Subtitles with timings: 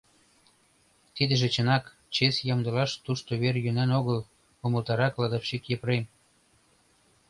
[1.15, 4.19] —Тидыже чынак, чес ямдылаш тушто вер йӧнан огыл,—
[4.65, 6.03] умылтара кладовщик Епрем.